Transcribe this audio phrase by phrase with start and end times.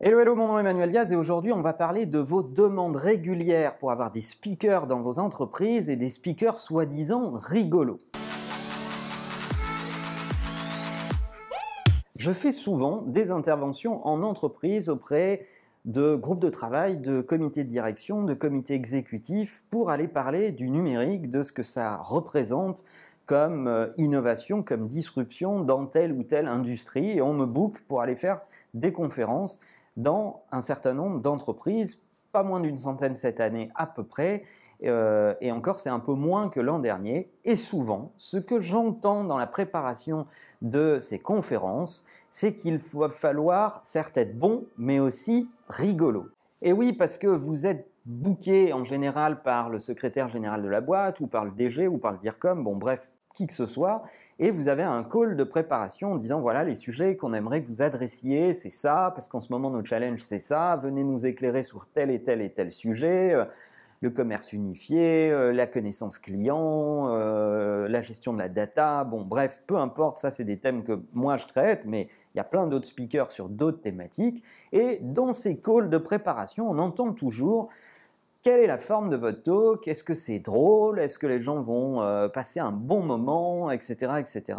[0.00, 2.94] Hello, hello, mon nom est Emmanuel Diaz et aujourd'hui on va parler de vos demandes
[2.94, 7.98] régulières pour avoir des speakers dans vos entreprises et des speakers soi-disant rigolos.
[12.16, 15.48] Je fais souvent des interventions en entreprise auprès
[15.84, 20.70] de groupes de travail, de comités de direction, de comités exécutifs pour aller parler du
[20.70, 22.84] numérique, de ce que ça représente
[23.26, 28.00] comme euh, innovation, comme disruption dans telle ou telle industrie et on me book pour
[28.00, 28.42] aller faire
[28.74, 29.58] des conférences
[29.98, 32.00] dans un certain nombre d'entreprises,
[32.32, 34.44] pas moins d'une centaine cette année à peu près,
[34.84, 37.30] euh, et encore c'est un peu moins que l'an dernier.
[37.44, 40.26] Et souvent, ce que j'entends dans la préparation
[40.62, 46.28] de ces conférences, c'est qu'il va falloir certes être bon, mais aussi rigolo.
[46.62, 50.80] Et oui, parce que vous êtes booké en général par le secrétaire général de la
[50.80, 54.04] boîte, ou par le DG, ou par le DIRCOM, bon bref, qui que ce soit,
[54.38, 57.68] et vous avez un call de préparation en disant voilà les sujets qu'on aimerait que
[57.68, 61.62] vous adressiez, c'est ça, parce qu'en ce moment nos challenges c'est ça, venez nous éclairer
[61.62, 63.44] sur tel et tel et tel sujet, euh,
[64.00, 69.62] le commerce unifié, euh, la connaissance client, euh, la gestion de la data, bon bref,
[69.66, 72.68] peu importe, ça c'est des thèmes que moi je traite, mais il y a plein
[72.68, 77.70] d'autres speakers sur d'autres thématiques, et dans ces calls de préparation, on entend toujours
[78.42, 79.88] quelle est la forme de votre talk?
[79.88, 81.00] Est-ce que c'est drôle?
[81.00, 84.58] Est-ce que les gens vont euh, passer un bon moment, etc., etc.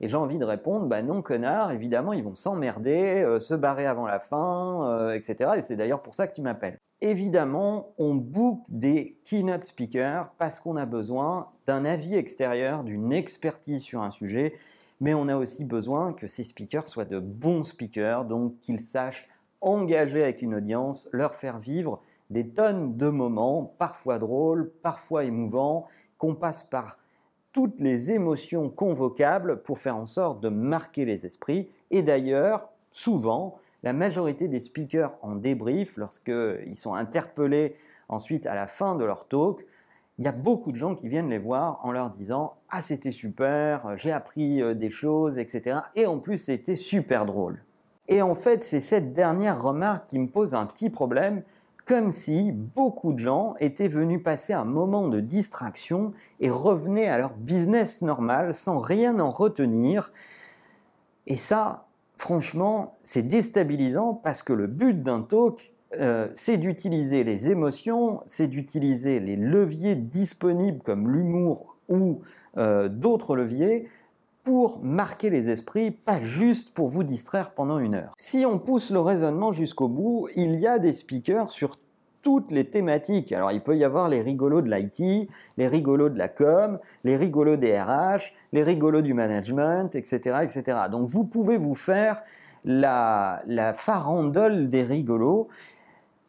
[0.00, 3.86] Et j'ai envie de répondre, bah non connard, évidemment ils vont s'emmerder, euh, se barrer
[3.86, 5.52] avant la fin, euh, etc.
[5.56, 6.76] Et c'est d'ailleurs pour ça que tu m'appelles.
[7.00, 13.82] Évidemment, on book des keynote speakers parce qu'on a besoin d'un avis extérieur, d'une expertise
[13.82, 14.54] sur un sujet,
[15.00, 19.28] mais on a aussi besoin que ces speakers soient de bons speakers, donc qu'ils sachent
[19.60, 25.86] engager avec une audience, leur faire vivre des tonnes de moments, parfois drôles, parfois émouvants,
[26.18, 26.98] qu'on passe par
[27.52, 31.70] toutes les émotions convocables pour faire en sorte de marquer les esprits.
[31.90, 37.74] Et d'ailleurs, souvent, la majorité des speakers en débrief, lorsqu'ils sont interpellés
[38.08, 39.64] ensuite à la fin de leur talk,
[40.18, 43.10] il y a beaucoup de gens qui viennent les voir en leur disant Ah, c'était
[43.10, 45.80] super, j'ai appris euh, des choses, etc.
[45.94, 47.62] Et en plus, c'était super drôle.
[48.08, 51.42] Et en fait, c'est cette dernière remarque qui me pose un petit problème,
[51.86, 57.16] comme si beaucoup de gens étaient venus passer un moment de distraction et revenaient à
[57.16, 60.12] leur business normal sans rien en retenir.
[61.28, 61.86] Et ça,
[62.18, 68.48] franchement, c'est déstabilisant parce que le but d'un talk, euh, c'est d'utiliser les émotions, c'est
[68.48, 72.20] d'utiliser les leviers disponibles comme l'humour ou
[72.56, 73.88] euh, d'autres leviers
[74.46, 78.14] pour marquer les esprits, pas juste pour vous distraire pendant une heure.
[78.16, 81.80] Si on pousse le raisonnement jusqu'au bout, il y a des speakers sur
[82.22, 83.32] toutes les thématiques.
[83.32, 87.16] Alors il peut y avoir les rigolos de l'IT, les rigolos de la com, les
[87.16, 90.38] rigolos des RH, les rigolos du management, etc.
[90.44, 90.78] etc.
[90.92, 92.22] Donc vous pouvez vous faire
[92.64, 95.48] la, la farandole des rigolos.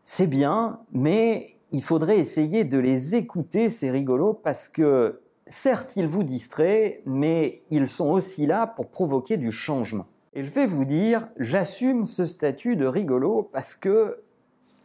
[0.01, 6.07] C'est bien, mais il faudrait essayer de les écouter, ces rigolos, parce que certes, ils
[6.07, 10.05] vous distraient, mais ils sont aussi là pour provoquer du changement.
[10.33, 14.21] Et je vais vous dire, j'assume ce statut de rigolo parce que,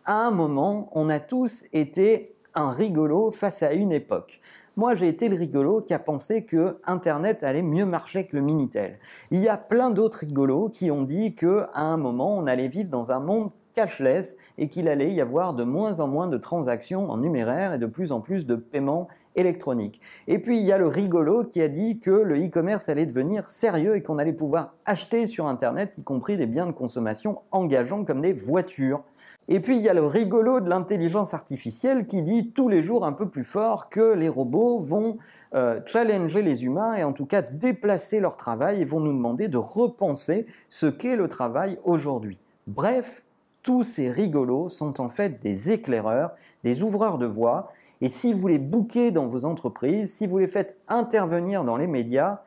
[0.05, 4.41] à un moment, on a tous été un rigolo face à une époque.
[4.77, 8.43] Moi, j'ai été le rigolo qui a pensé que Internet allait mieux marcher que le
[8.43, 8.99] Minitel.
[9.31, 12.69] Il y a plein d'autres rigolos qui ont dit que, à un moment, on allait
[12.69, 16.37] vivre dans un monde cashless et qu'il allait y avoir de moins en moins de
[16.37, 20.01] transactions en numéraire et de plus en plus de paiements électroniques.
[20.29, 23.51] Et puis il y a le rigolo qui a dit que le e-commerce allait devenir
[23.51, 28.05] sérieux et qu'on allait pouvoir acheter sur Internet, y compris des biens de consommation engageants
[28.05, 29.03] comme des voitures.
[29.49, 33.05] Et puis il y a le rigolo de l'intelligence artificielle qui dit tous les jours
[33.05, 35.19] un peu plus fort que les robots vont
[35.55, 39.49] euh, challenger les humains et en tout cas déplacer leur travail et vont nous demander
[39.49, 42.41] de repenser ce qu'est le travail aujourd'hui.
[42.69, 43.25] Bref,
[43.63, 46.33] tous ces rigolos sont en fait des éclaireurs,
[46.65, 47.73] des ouvreurs de voie.
[48.01, 51.87] Et si vous les bouquez dans vos entreprises, si vous les faites intervenir dans les
[51.87, 52.41] médias,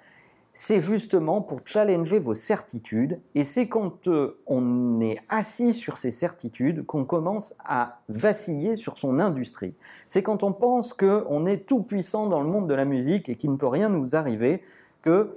[0.57, 3.19] c'est justement pour challenger vos certitudes.
[3.35, 8.97] Et c'est quand euh, on est assis sur ces certitudes qu'on commence à vaciller sur
[8.97, 9.73] son industrie.
[10.05, 13.35] C'est quand on pense qu'on est tout puissant dans le monde de la musique et
[13.35, 14.63] qu'il ne peut rien nous arriver
[15.01, 15.35] que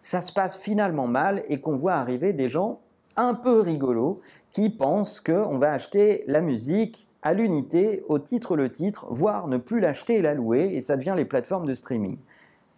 [0.00, 2.80] ça se passe finalement mal et qu'on voit arriver des gens
[3.16, 4.20] un peu rigolos
[4.52, 9.58] qui pensent qu'on va acheter la musique à l'unité, au titre le titre, voire ne
[9.58, 12.16] plus l'acheter et la louer, et ça devient les plateformes de streaming.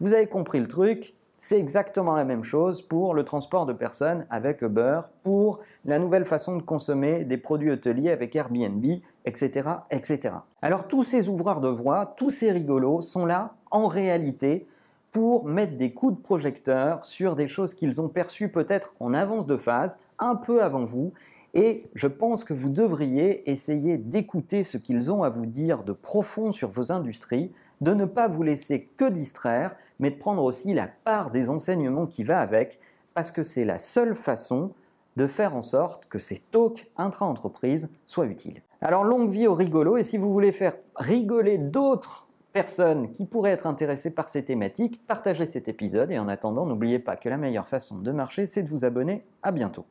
[0.01, 4.27] Vous avez compris le truc, c'est exactement la même chose pour le transport de personnes
[4.31, 8.85] avec Uber, pour la nouvelle façon de consommer des produits hôteliers avec Airbnb,
[9.25, 10.35] etc., etc.
[10.61, 14.67] Alors tous ces ouvreurs de voix, tous ces rigolos sont là en réalité
[15.13, 19.47] pour mettre des coups de projecteur sur des choses qu'ils ont perçues peut-être en avance
[19.47, 21.13] de phase, un peu avant vous,
[21.55, 25.93] Et je pense que vous devriez essayer d'écouter ce qu'ils ont à vous dire de
[25.93, 30.73] profond sur vos industries, de ne pas vous laisser que distraire, mais de prendre aussi
[30.73, 32.81] la part des enseignements qui va avec,
[33.13, 34.73] parce que c'est la seule façon
[35.17, 38.63] de faire en sorte que ces talks intra-entreprises soient utiles.
[38.81, 43.53] Alors longue vie au rigolo, et si vous voulez faire rigoler d'autres personnes qui pourraient
[43.53, 47.37] être intéressées par ces thématiques, partagez cet épisode et en attendant, n'oubliez pas que la
[47.37, 49.25] meilleure façon de marcher, c'est de vous abonner.
[49.43, 49.87] À bientôt.